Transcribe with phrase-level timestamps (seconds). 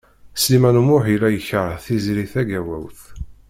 [0.41, 3.01] Sliman U Muḥ yella yekreh Tiziri Tagawawt.